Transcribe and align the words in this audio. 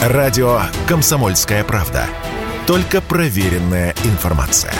Радио 0.00 0.62
«Комсомольская 0.88 1.62
правда». 1.62 2.06
Только 2.66 3.02
проверенная 3.02 3.94
информация. 4.04 4.72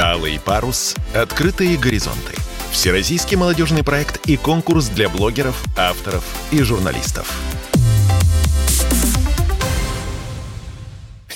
Алый 0.00 0.40
парус. 0.40 0.96
Открытые 1.14 1.76
горизонты. 1.76 2.34
Всероссийский 2.72 3.36
молодежный 3.36 3.84
проект 3.84 4.26
и 4.26 4.36
конкурс 4.36 4.88
для 4.88 5.08
блогеров, 5.08 5.62
авторов 5.76 6.24
и 6.50 6.60
журналистов. 6.62 7.32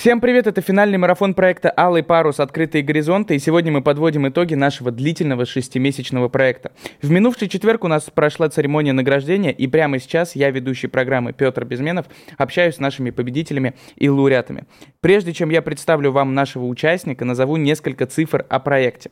Всем 0.01 0.19
привет, 0.19 0.47
это 0.47 0.61
финальный 0.61 0.97
марафон 0.97 1.35
проекта 1.35 1.71
«Алый 1.77 2.01
парус. 2.01 2.39
Открытые 2.39 2.83
горизонты», 2.83 3.35
и 3.35 3.39
сегодня 3.39 3.71
мы 3.71 3.83
подводим 3.83 4.27
итоги 4.27 4.55
нашего 4.55 4.89
длительного 4.89 5.45
шестимесячного 5.45 6.27
проекта. 6.27 6.71
В 7.03 7.11
минувший 7.11 7.47
четверг 7.47 7.83
у 7.83 7.87
нас 7.87 8.09
прошла 8.09 8.49
церемония 8.49 8.93
награждения, 8.93 9.51
и 9.51 9.67
прямо 9.67 9.99
сейчас 9.99 10.35
я, 10.35 10.49
ведущий 10.49 10.87
программы 10.87 11.33
Петр 11.33 11.65
Безменов, 11.65 12.07
общаюсь 12.39 12.77
с 12.77 12.79
нашими 12.79 13.11
победителями 13.11 13.75
и 13.95 14.09
лауреатами. 14.09 14.63
Прежде 15.01 15.33
чем 15.33 15.51
я 15.51 15.61
представлю 15.61 16.11
вам 16.11 16.33
нашего 16.33 16.65
участника, 16.65 17.23
назову 17.23 17.57
несколько 17.57 18.07
цифр 18.07 18.43
о 18.49 18.59
проекте. 18.59 19.11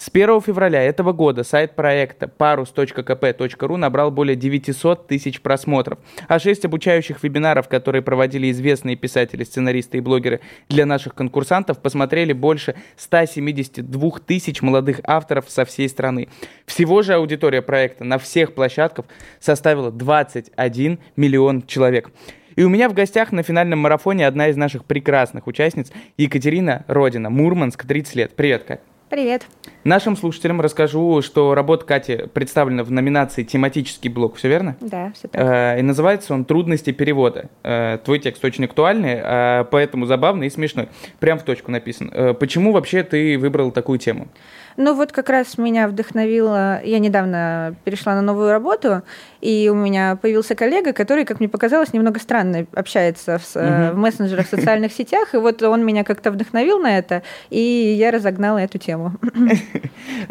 С 0.00 0.08
1 0.10 0.40
февраля 0.40 0.82
этого 0.82 1.12
года 1.12 1.44
сайт 1.44 1.76
проекта 1.76 2.24
parus.kp.ru 2.24 3.76
набрал 3.76 4.10
более 4.10 4.34
900 4.34 5.06
тысяч 5.06 5.42
просмотров, 5.42 5.98
а 6.26 6.38
6 6.38 6.64
обучающих 6.64 7.22
вебинаров, 7.22 7.68
которые 7.68 8.00
проводили 8.00 8.50
известные 8.50 8.96
писатели, 8.96 9.44
сценаристы 9.44 9.98
и 9.98 10.00
блогеры 10.00 10.40
для 10.70 10.86
наших 10.86 11.14
конкурсантов, 11.14 11.82
посмотрели 11.82 12.32
больше 12.32 12.76
172 12.96 14.10
тысяч 14.26 14.62
молодых 14.62 15.00
авторов 15.04 15.50
со 15.50 15.66
всей 15.66 15.86
страны. 15.86 16.28
Всего 16.64 17.02
же 17.02 17.12
аудитория 17.12 17.60
проекта 17.60 18.04
на 18.04 18.16
всех 18.16 18.54
площадках 18.54 19.04
составила 19.38 19.90
21 19.90 20.98
миллион 21.16 21.66
человек. 21.66 22.10
И 22.56 22.64
у 22.64 22.70
меня 22.70 22.88
в 22.88 22.94
гостях 22.94 23.32
на 23.32 23.42
финальном 23.42 23.80
марафоне 23.80 24.26
одна 24.26 24.48
из 24.48 24.56
наших 24.56 24.86
прекрасных 24.86 25.46
участниц 25.46 25.92
Екатерина 26.16 26.86
Родина, 26.88 27.28
Мурманск, 27.28 27.86
30 27.86 28.14
лет. 28.14 28.34
Привет, 28.34 28.64
Кать. 28.64 28.80
Привет. 29.10 29.44
Нашим 29.84 30.16
слушателям 30.16 30.60
расскажу, 30.60 31.22
что 31.22 31.54
работа 31.54 31.86
Кати 31.86 32.26
представлена 32.32 32.84
в 32.84 32.90
номинации 32.90 33.44
«Тематический 33.44 34.10
блок», 34.10 34.36
все 34.36 34.48
верно? 34.48 34.76
Да, 34.80 35.12
все 35.14 35.28
так. 35.28 35.40
Э, 35.40 35.78
и 35.78 35.82
называется 35.82 36.34
он 36.34 36.44
«Трудности 36.44 36.92
перевода». 36.92 37.48
Э, 37.62 37.98
твой 38.04 38.18
текст 38.18 38.44
очень 38.44 38.64
актуальный, 38.64 39.18
э, 39.22 39.64
поэтому 39.70 40.04
забавный 40.04 40.48
и 40.48 40.50
смешной. 40.50 40.88
Прям 41.18 41.38
в 41.38 41.44
точку 41.44 41.70
написан. 41.70 42.12
Почему 42.38 42.72
вообще 42.72 43.02
ты 43.02 43.38
выбрал 43.38 43.70
такую 43.70 43.98
тему? 43.98 44.28
Ну 44.76 44.94
вот 44.94 45.12
как 45.12 45.28
раз 45.28 45.58
меня 45.58 45.88
вдохновило, 45.88 46.80
я 46.82 46.98
недавно 46.98 47.74
перешла 47.84 48.14
на 48.14 48.22
новую 48.22 48.50
работу, 48.50 49.02
и 49.40 49.68
у 49.70 49.74
меня 49.74 50.16
появился 50.16 50.54
коллега, 50.54 50.92
который, 50.92 51.24
как 51.24 51.40
мне 51.40 51.48
показалось, 51.48 51.92
немного 51.92 52.20
странно 52.20 52.66
общается 52.74 53.38
в, 53.38 53.56
угу. 53.56 53.64
в 53.64 53.96
мессенджерах, 53.96 54.46
в 54.46 54.50
социальных 54.50 54.92
сетях, 54.92 55.34
и 55.34 55.38
вот 55.38 55.62
он 55.62 55.84
меня 55.84 56.04
как-то 56.04 56.30
вдохновил 56.30 56.78
на 56.78 56.96
это, 56.96 57.22
и 57.50 57.60
я 57.60 58.10
разогнала 58.10 58.58
эту 58.58 58.78
тему. 58.78 59.12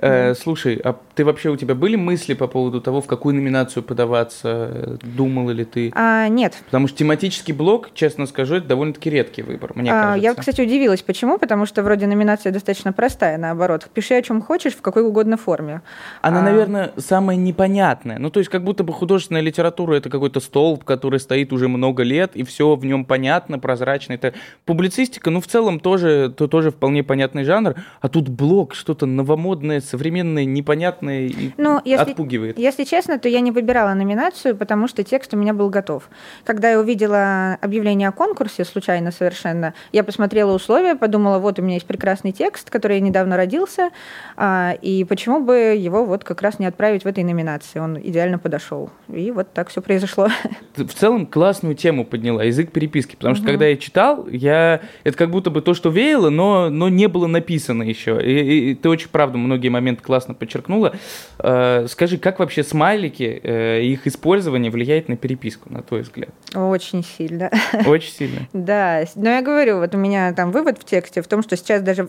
Э, 0.02 0.34
слушай, 0.36 0.80
а 0.84 0.96
ты 1.16 1.26
вообще 1.26 1.50
у 1.50 1.58
тебя 1.58 1.74
были 1.76 1.96
мысли 1.96 2.34
по 2.34 2.48
поводу 2.48 2.80
того, 2.80 3.02
в 3.02 3.08
какую 3.08 3.36
номинацию 3.36 3.84
подаваться? 3.84 4.98
Думала 5.02 5.52
ли 5.52 5.66
ты? 5.66 5.92
А, 5.96 6.28
нет. 6.28 6.58
Потому 6.66 6.88
что 6.88 6.98
тематический 6.98 7.54
блок, 7.54 7.90
честно 7.94 8.26
скажу, 8.28 8.56
это 8.56 8.68
довольно-таки 8.68 9.10
редкий 9.10 9.42
выбор, 9.42 9.72
мне 9.76 9.92
а, 9.92 10.02
кажется. 10.02 10.24
Я, 10.24 10.36
кстати, 10.36 10.62
удивилась, 10.62 11.02
почему, 11.02 11.38
потому 11.38 11.66
что 11.66 11.84
вроде 11.84 12.08
номинация 12.08 12.52
достаточно 12.52 12.94
простая, 12.94 13.38
наоборот. 13.38 13.90
Пиши 13.94 14.14
о 14.14 14.22
чем 14.22 14.42
хочешь, 14.42 14.74
в 14.74 14.82
какой 14.82 15.04
угодно 15.04 15.38
форме. 15.38 15.82
Она, 16.22 16.40
а... 16.40 16.44
наверное, 16.44 16.92
самая 16.98 17.36
непонятная. 17.36 18.20
Ну, 18.20 18.30
то 18.30 18.40
есть, 18.40 18.50
как 18.50 18.64
будто 18.64 18.84
бы 18.84 18.94
художественная 18.94 19.42
литература 19.42 19.96
это 19.96 20.10
какой-то 20.10 20.40
столб, 20.40 20.84
который 20.84 21.20
стоит 21.20 21.52
уже 21.52 21.68
много 21.68 22.04
лет, 22.04 22.36
и 22.36 22.44
все 22.44 22.76
в 22.76 22.86
нем 22.86 23.06
понятно, 23.06 23.60
прозрачно. 23.60 24.14
Это 24.14 24.34
публицистика, 24.66 25.30
ну, 25.30 25.42
в 25.42 25.48
целом 25.48 25.80
тоже, 25.80 26.34
то, 26.36 26.48
тоже 26.48 26.72
вполне 26.72 27.04
понятный 27.04 27.44
жанр, 27.44 27.76
а 28.02 28.10
тут 28.10 28.30
блок, 28.30 28.76
что-то 28.76 29.06
новомодное, 29.30 29.80
современное, 29.80 30.46
непонятное 30.46 31.28
и 31.28 31.52
ну, 31.58 31.80
если, 31.86 32.12
отпугивает. 32.12 32.58
Если 32.58 32.84
честно, 32.84 33.20
то 33.20 33.30
я 33.30 33.42
не 33.42 33.52
выбирала 33.52 33.94
номинацию, 33.94 34.56
потому 34.56 34.88
что 34.88 35.04
текст 35.04 35.34
у 35.34 35.38
меня 35.38 35.54
был 35.54 35.70
готов. 35.70 36.10
Когда 36.44 36.72
я 36.72 36.80
увидела 36.80 37.58
объявление 37.62 38.08
о 38.08 38.12
конкурсе, 38.12 38.66
случайно 38.66 39.12
совершенно, 39.12 39.74
я 39.92 40.04
посмотрела 40.04 40.54
условия, 40.54 40.96
подумала, 40.96 41.38
вот 41.40 41.60
у 41.60 41.62
меня 41.62 41.76
есть 41.76 41.86
прекрасный 41.86 42.32
текст, 42.32 42.70
который 42.70 43.00
недавно 43.02 43.38
родился, 43.38 43.90
а, 44.36 44.74
и 44.82 45.04
почему 45.04 45.42
бы 45.42 45.76
его 45.78 46.06
вот 46.06 46.24
как 46.24 46.42
раз 46.42 46.60
не 46.60 46.66
отправить 46.66 47.04
в 47.04 47.08
этой 47.08 47.24
номинации? 47.24 47.80
Он 47.80 48.00
идеально 48.00 48.40
подошел. 48.40 48.90
И 49.14 49.32
вот 49.32 49.54
так 49.54 49.70
все 49.70 49.82
произошло. 49.82 50.30
Ты 50.76 50.86
в 50.86 50.94
целом 50.94 51.28
классную 51.28 51.76
тему 51.76 52.04
подняла, 52.06 52.44
язык 52.44 52.72
переписки. 52.72 53.16
Потому 53.16 53.36
что 53.36 53.44
угу. 53.44 53.52
когда 53.52 53.68
я 53.68 53.78
читал, 53.78 54.28
я 54.28 54.82
это 55.04 55.18
как 55.18 55.30
будто 55.30 55.50
бы 55.52 55.62
то, 55.62 55.74
что 55.74 55.90
веяло, 55.90 56.30
но, 56.30 56.70
но 56.70 56.90
не 56.90 57.08
было 57.08 57.28
написано 57.28 57.84
еще. 57.84 58.20
И, 58.24 58.72
и 58.72 58.76
ты 58.76 58.90
очень, 58.90 59.10
правда, 59.20 59.38
многие 59.38 59.68
моменты 59.68 60.02
классно 60.02 60.34
подчеркнула. 60.34 60.96
Э, 61.40 61.88
скажи, 61.90 62.18
как 62.18 62.40
вообще 62.40 62.64
смайлики, 62.64 63.42
э, 63.44 63.82
их 63.82 64.08
использование 64.08 64.72
влияет 64.72 65.10
на 65.10 65.18
переписку, 65.18 65.70
на 65.70 65.82
твой 65.82 66.04
взгляд? 66.04 66.30
Очень 66.56 67.04
сильно. 67.04 67.52
Очень 67.86 68.14
сильно? 68.14 68.48
Да. 68.54 69.04
Но 69.16 69.30
я 69.30 69.42
говорю, 69.42 69.80
вот 69.80 69.94
у 69.94 69.98
меня 69.98 70.32
там 70.32 70.54
вывод 70.54 70.80
в 70.80 70.86
тексте 70.86 71.22
в 71.22 71.28
том, 71.28 71.44
что 71.44 71.58
сейчас 71.58 71.82
даже 71.82 72.08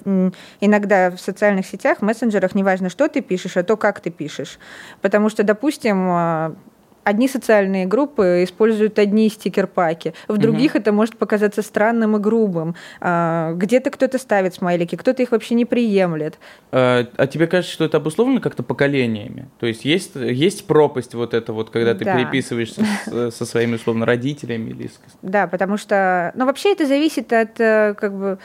иногда 0.60 1.10
в 1.10 1.18
социальных 1.18 1.66
сетях, 1.66 2.00
мессенджерах, 2.00 2.54
неважно, 2.54 2.90
что 2.90 3.08
ты 3.08 3.22
пишешь, 3.22 3.56
а 3.56 3.64
то, 3.64 3.76
как 3.76 3.98
ты 3.98 4.10
пишешь. 4.10 4.60
Потому 5.00 5.30
что, 5.30 5.42
допустим, 5.42 6.06
а, 6.10 6.54
одни 7.04 7.28
социальные 7.28 7.86
группы 7.86 8.44
используют 8.44 8.98
одни 8.98 9.28
стикер-паки, 9.28 10.14
в 10.28 10.38
других 10.38 10.72
угу. 10.72 10.80
это 10.80 10.92
может 10.92 11.16
показаться 11.16 11.62
странным 11.62 12.16
и 12.16 12.20
грубым. 12.20 12.74
А, 13.00 13.52
где-то 13.54 13.90
кто-то 13.90 14.18
ставит 14.18 14.54
смайлики, 14.54 14.96
кто-то 14.96 15.22
их 15.22 15.32
вообще 15.32 15.54
не 15.54 15.64
приемлет. 15.64 16.38
А, 16.72 17.06
а 17.16 17.26
тебе 17.26 17.46
кажется, 17.46 17.72
что 17.72 17.84
это 17.84 17.96
обусловлено 17.96 18.40
как-то 18.40 18.62
поколениями? 18.62 19.48
То 19.58 19.66
есть 19.66 19.84
есть, 19.84 20.14
есть 20.14 20.66
пропасть 20.66 21.14
вот 21.14 21.34
это 21.34 21.52
вот, 21.52 21.70
когда 21.70 21.94
ты 21.94 22.04
да. 22.04 22.16
переписываешься 22.16 22.84
с, 23.06 23.30
со 23.32 23.44
своими, 23.44 23.76
условно, 23.76 24.06
родителями? 24.06 24.70
Или... 24.70 24.90
Да, 25.22 25.46
потому 25.46 25.76
что... 25.76 26.32
Ну, 26.34 26.46
вообще 26.46 26.72
это 26.72 26.86
зависит 26.86 27.32
от, 27.32 27.60
э, 27.60 27.94
как 27.98 28.12
бы... 28.12 28.38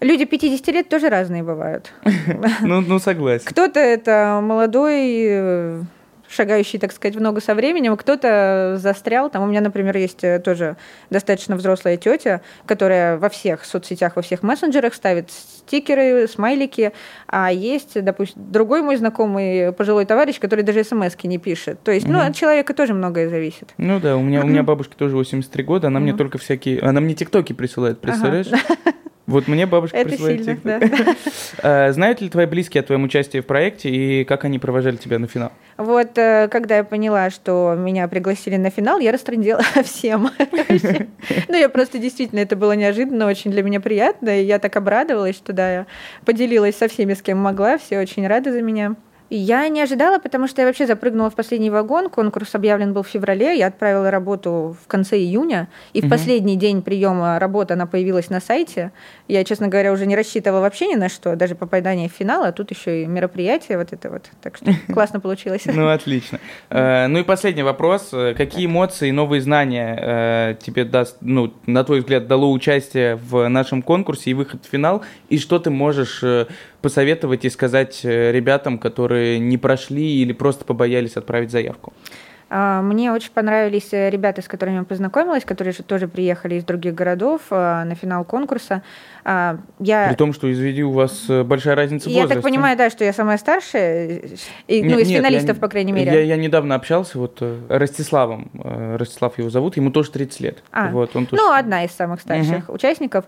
Люди 0.00 0.24
50 0.24 0.66
лет 0.68 0.88
тоже 0.88 1.08
разные 1.08 1.42
бывают. 1.42 1.92
Ну, 2.60 2.80
ну 2.80 2.98
согласен. 2.98 3.46
Кто-то 3.46 3.80
это 3.80 4.40
молодой 4.42 5.26
э, 5.28 5.82
шагающий, 6.32 6.78
так 6.78 6.92
сказать, 6.92 7.16
в 7.16 7.20
ногу 7.20 7.40
со 7.40 7.54
временем, 7.54 7.96
кто-то 7.96 8.76
застрял. 8.78 9.30
Там 9.30 9.42
у 9.42 9.46
меня, 9.46 9.60
например, 9.60 9.96
есть 9.96 10.24
э, 10.24 10.38
тоже 10.40 10.76
достаточно 11.10 11.56
взрослая 11.56 11.96
тетя, 11.96 12.40
которая 12.66 13.18
во 13.18 13.28
всех 13.28 13.64
соцсетях, 13.64 14.16
во 14.16 14.22
всех 14.22 14.42
мессенджерах 14.42 14.94
ставит 14.94 15.30
стикеры, 15.30 16.26
смайлики, 16.28 16.92
а 17.26 17.52
есть, 17.52 18.02
допустим, 18.02 18.42
другой 18.50 18.82
мой 18.82 18.96
знакомый 18.96 19.72
пожилой 19.72 20.06
товарищ, 20.06 20.40
который 20.40 20.64
даже 20.64 20.84
смс 20.84 21.14
не 21.22 21.38
пишет. 21.38 21.82
То 21.82 21.92
есть, 21.92 22.06
угу. 22.06 22.14
ну, 22.14 22.20
от 22.20 22.34
человека 22.34 22.74
тоже 22.74 22.94
многое 22.94 23.28
зависит. 23.28 23.74
Ну 23.76 24.00
да, 24.00 24.16
у 24.16 24.22
меня, 24.22 24.42
у 24.42 24.46
меня 24.46 24.62
бабушке 24.62 24.94
тоже 24.96 25.16
83 25.16 25.64
года, 25.64 25.88
она 25.88 26.00
мне 26.00 26.14
только 26.14 26.38
всякие... 26.38 26.80
Она 26.80 27.00
мне 27.00 27.14
тиктоки 27.14 27.52
присылает, 27.52 28.00
представляешь? 28.00 28.48
Вот 29.26 29.46
мне 29.46 29.66
бабушка 29.66 29.96
Это 29.96 30.10
присылает 30.10 30.44
сильно, 30.44 30.60
да. 30.64 30.80
А, 31.62 31.92
знают 31.92 32.20
ли 32.20 32.28
твои 32.28 32.46
близкие 32.46 32.80
о 32.80 32.84
твоем 32.84 33.04
участии 33.04 33.38
в 33.38 33.46
проекте 33.46 33.88
и 33.88 34.24
как 34.24 34.44
они 34.44 34.58
провожали 34.58 34.96
тебя 34.96 35.18
на 35.18 35.28
финал? 35.28 35.52
Вот 35.76 36.18
э, 36.18 36.48
когда 36.50 36.78
я 36.78 36.84
поняла, 36.84 37.30
что 37.30 37.74
меня 37.78 38.08
пригласили 38.08 38.56
на 38.56 38.70
финал, 38.70 38.98
я 38.98 39.12
растрындела 39.12 39.62
всем. 39.84 40.30
Ну, 41.48 41.56
я 41.56 41.68
просто 41.68 41.98
действительно, 41.98 42.40
это 42.40 42.56
было 42.56 42.72
неожиданно, 42.72 43.26
очень 43.26 43.50
для 43.50 43.62
меня 43.62 43.80
приятно, 43.80 44.40
и 44.40 44.44
я 44.44 44.58
так 44.58 44.74
обрадовалась, 44.76 45.36
что 45.36 45.52
да, 45.52 45.72
я 45.72 45.86
поделилась 46.24 46.76
со 46.76 46.88
всеми, 46.88 47.14
с 47.14 47.22
кем 47.22 47.38
могла, 47.38 47.78
все 47.78 48.00
очень 48.00 48.26
рады 48.26 48.52
за 48.52 48.62
меня. 48.62 48.96
Я 49.34 49.66
не 49.68 49.80
ожидала, 49.80 50.18
потому 50.18 50.46
что 50.46 50.60
я 50.60 50.66
вообще 50.66 50.86
запрыгнула 50.86 51.30
в 51.30 51.34
последний 51.34 51.70
вагон. 51.70 52.10
Конкурс 52.10 52.54
объявлен 52.54 52.92
был 52.92 53.02
в 53.02 53.08
феврале. 53.08 53.56
Я 53.56 53.68
отправила 53.68 54.10
работу 54.10 54.76
в 54.84 54.86
конце 54.86 55.16
июня. 55.16 55.68
И 55.94 56.00
угу. 56.00 56.06
в 56.06 56.10
последний 56.10 56.54
день 56.54 56.82
приема 56.82 57.38
работы 57.38 57.72
она 57.72 57.86
появилась 57.86 58.28
на 58.28 58.42
сайте. 58.42 58.92
Я, 59.28 59.42
честно 59.44 59.68
говоря, 59.68 59.92
уже 59.92 60.04
не 60.04 60.16
рассчитывала 60.16 60.60
вообще 60.60 60.86
ни 60.88 60.96
на 60.96 61.08
что, 61.08 61.34
даже 61.34 61.54
попадание 61.54 62.10
в 62.10 62.12
финал, 62.12 62.44
а 62.44 62.52
тут 62.52 62.72
еще 62.72 63.04
и 63.04 63.06
мероприятие 63.06 63.78
вот 63.78 63.94
это 63.94 64.10
вот. 64.10 64.28
Так 64.42 64.58
что 64.58 64.70
классно 64.92 65.18
получилось. 65.18 65.62
Ну, 65.64 65.88
отлично. 65.88 66.38
Э, 66.68 67.06
ну 67.06 67.18
и 67.18 67.22
последний 67.22 67.62
вопрос. 67.62 68.10
Какие 68.36 68.66
эмоции 68.66 69.08
и 69.08 69.12
новые 69.12 69.40
знания 69.40 69.98
э, 70.00 70.56
тебе 70.60 70.84
даст, 70.84 71.16
ну, 71.20 71.52
на 71.66 71.84
твой 71.84 72.00
взгляд, 72.00 72.26
дало 72.26 72.50
участие 72.50 73.16
в 73.16 73.48
нашем 73.48 73.82
конкурсе 73.82 74.30
и 74.30 74.34
выход 74.34 74.64
в 74.64 74.70
финал? 74.70 75.02
И 75.28 75.38
что 75.38 75.58
ты 75.58 75.70
можешь 75.70 76.22
э, 76.22 76.46
посоветовать 76.80 77.44
и 77.44 77.50
сказать 77.50 78.00
ребятам, 78.04 78.78
которые 78.78 79.21
не 79.38 79.58
прошли 79.58 80.22
или 80.22 80.32
просто 80.32 80.64
побоялись 80.64 81.16
отправить 81.16 81.50
заявку? 81.50 81.92
А, 82.54 82.82
мне 82.82 83.10
очень 83.10 83.30
понравились 83.30 83.88
э, 83.92 84.10
ребята, 84.10 84.42
с 84.42 84.46
которыми 84.46 84.76
я 84.76 84.82
познакомилась, 84.82 85.42
которые 85.42 85.72
тоже 85.72 86.06
приехали 86.06 86.56
из 86.56 86.64
других 86.64 86.94
городов 86.94 87.40
а, 87.48 87.82
на 87.86 87.94
финал 87.94 88.26
конкурса. 88.26 88.82
А, 89.24 89.56
я... 89.78 90.08
При 90.08 90.16
том, 90.16 90.34
что, 90.34 90.52
извини, 90.52 90.82
у 90.82 90.90
вас 90.90 91.30
э, 91.30 91.44
большая 91.44 91.76
разница 91.76 92.10
в 92.10 92.12
возрасте. 92.12 92.28
Я 92.28 92.34
так 92.34 92.42
понимаю, 92.42 92.76
да, 92.76 92.90
что 92.90 93.04
я 93.04 93.14
самая 93.14 93.38
старшая, 93.38 94.20
и, 94.68 94.82
ну, 94.82 94.98
из 94.98 95.08
нет, 95.08 95.20
финалистов, 95.20 95.56
я, 95.56 95.60
по 95.62 95.68
крайней 95.68 95.92
мере. 95.92 96.12
Я, 96.12 96.20
я 96.20 96.36
недавно 96.36 96.74
общался 96.74 97.18
вот 97.18 97.38
э, 97.40 97.58
Ростиславом, 97.70 98.50
Ростислав 98.52 99.38
его 99.38 99.48
зовут, 99.48 99.78
ему 99.78 99.90
тоже 99.90 100.10
30 100.10 100.40
лет. 100.40 100.62
А, 100.72 100.90
вот, 100.90 101.16
он 101.16 101.24
тоже... 101.24 101.40
Ну, 101.40 101.52
одна 101.54 101.84
из 101.84 101.92
самых 101.92 102.20
старших 102.20 102.68
угу. 102.68 102.74
участников. 102.74 103.24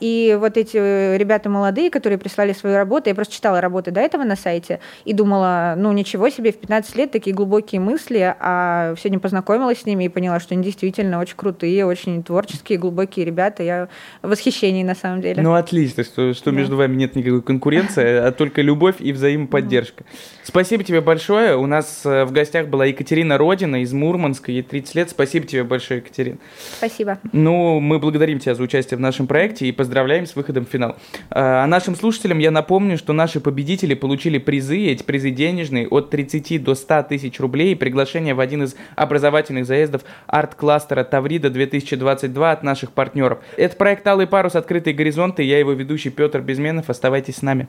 И 0.00 0.38
вот 0.40 0.56
эти 0.56 1.16
ребята 1.18 1.50
молодые, 1.50 1.90
которые 1.90 2.16
прислали 2.16 2.54
свою 2.54 2.76
работу, 2.76 3.10
я 3.10 3.14
просто 3.14 3.34
читала 3.34 3.60
работы 3.60 3.90
до 3.90 4.00
этого 4.00 4.24
на 4.24 4.36
сайте 4.36 4.80
и 5.04 5.12
думала, 5.12 5.74
ну, 5.76 5.92
ничего 5.92 6.30
себе, 6.30 6.50
в 6.50 6.56
15 6.56 6.96
лет 6.96 7.10
такие 7.10 7.36
глубокие 7.36 7.80
мысли, 7.82 8.34
а 8.40 8.53
а 8.54 8.94
сегодня 8.96 9.18
познакомилась 9.18 9.80
с 9.80 9.86
ними 9.86 10.04
и 10.04 10.08
поняла, 10.08 10.38
что 10.38 10.54
они 10.54 10.62
действительно 10.62 11.18
очень 11.18 11.34
крутые, 11.36 11.84
очень 11.86 12.22
творческие, 12.22 12.78
глубокие 12.78 13.24
ребята. 13.24 13.62
Я 13.62 13.88
в 14.22 14.28
восхищении 14.28 14.84
на 14.84 14.94
самом 14.94 15.20
деле. 15.20 15.42
Ну, 15.42 15.54
отлично, 15.54 16.04
что, 16.04 16.32
что 16.34 16.50
да. 16.50 16.56
между 16.56 16.76
вами 16.76 16.94
нет 16.94 17.16
никакой 17.16 17.42
конкуренции, 17.42 18.04
а 18.04 18.30
только 18.32 18.62
любовь 18.62 18.96
и 19.00 19.12
взаимоподдержка. 19.12 20.04
Спасибо 20.44 20.84
тебе 20.84 21.00
большое. 21.00 21.56
У 21.56 21.66
нас 21.66 22.02
э, 22.04 22.24
в 22.24 22.32
гостях 22.32 22.68
была 22.68 22.86
Екатерина 22.86 23.38
Родина 23.38 23.82
из 23.82 23.92
Мурманска, 23.92 24.52
ей 24.52 24.62
30 24.62 24.94
лет. 24.94 25.10
Спасибо 25.10 25.46
тебе 25.46 25.64
большое, 25.64 26.00
Екатерина. 26.00 26.38
Спасибо. 26.78 27.18
Ну, 27.32 27.80
мы 27.80 27.98
благодарим 27.98 28.38
тебя 28.38 28.54
за 28.54 28.62
участие 28.62 28.98
в 28.98 29.00
нашем 29.00 29.26
проекте 29.26 29.66
и 29.66 29.72
поздравляем 29.72 30.26
с 30.26 30.36
выходом 30.36 30.66
в 30.66 30.68
финал. 30.68 30.96
А 31.30 31.66
нашим 31.66 31.96
слушателям 31.96 32.38
я 32.38 32.50
напомню, 32.50 32.98
что 32.98 33.12
наши 33.12 33.40
победители 33.40 33.94
получили 33.94 34.38
призы, 34.38 34.86
эти 34.86 35.02
призы 35.02 35.30
денежные, 35.30 35.88
от 35.88 36.10
30 36.10 36.62
до 36.62 36.74
100 36.74 37.02
тысяч 37.04 37.40
рублей 37.40 37.72
и 37.72 37.74
приглашение 37.74 38.34
в 38.34 38.40
один 38.44 38.62
из 38.62 38.76
образовательных 38.94 39.66
заездов 39.66 40.02
арт-кластера 40.26 41.02
Таврида 41.02 41.50
2022 41.50 42.52
от 42.52 42.62
наших 42.62 42.92
партнеров. 42.92 43.40
Это 43.56 43.76
проект 43.76 44.06
«Алый 44.06 44.28
парус. 44.28 44.54
Открытые 44.54 44.94
горизонты». 44.94 45.42
Я 45.42 45.58
его 45.58 45.72
ведущий 45.72 46.10
Петр 46.10 46.40
Безменов. 46.40 46.88
Оставайтесь 46.90 47.36
с 47.36 47.42
нами. 47.42 47.68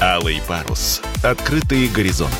«Алый 0.00 0.40
парус. 0.48 1.02
Открытые 1.22 1.88
горизонты». 1.88 2.34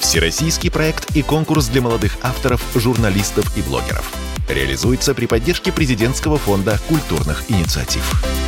Всероссийский 0.00 0.70
проект 0.70 1.14
и 1.14 1.22
конкурс 1.22 1.68
для 1.68 1.82
молодых 1.82 2.16
авторов, 2.22 2.64
журналистов 2.74 3.56
и 3.56 3.62
блогеров. 3.62 4.12
Реализуется 4.48 5.14
при 5.14 5.26
поддержке 5.26 5.72
президентского 5.72 6.38
фонда 6.38 6.78
культурных 6.88 7.44
инициатив. 7.48 8.39